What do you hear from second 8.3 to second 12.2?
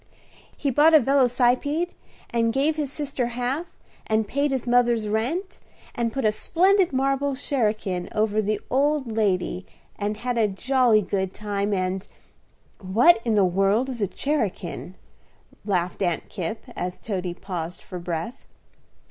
the old lady, and had a jolly good time, and"